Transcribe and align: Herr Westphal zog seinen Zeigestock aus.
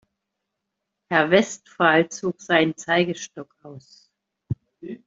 Herr 1.11 1.29
Westphal 1.29 2.09
zog 2.09 2.41
seinen 2.41 2.75
Zeigestock 2.75 3.55
aus. 3.61 4.09